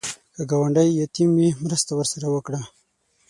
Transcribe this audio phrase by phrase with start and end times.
[0.35, 2.61] که ګاونډی یتیم وي، مرسته ورسره وکړه